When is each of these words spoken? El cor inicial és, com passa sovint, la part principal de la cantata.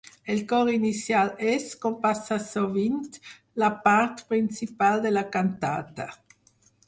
El 0.33 0.39
cor 0.51 0.69
inicial 0.75 1.27
és, 1.49 1.65
com 1.83 1.97
passa 2.05 2.37
sovint, 2.45 2.97
la 3.65 3.69
part 3.85 4.25
principal 4.33 5.03
de 5.07 5.13
la 5.19 5.25
cantata. 5.39 6.09